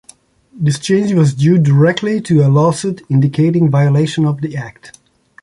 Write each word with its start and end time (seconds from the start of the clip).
This 0.51 0.79
change 0.79 1.13
was 1.13 1.35
due 1.35 1.59
directly 1.59 2.19
to 2.21 2.41
a 2.41 2.49
lawsuit 2.49 3.03
indicating 3.07 3.69
violation 3.69 4.25
of 4.25 4.41
the 4.41 4.57
act. 4.57 4.97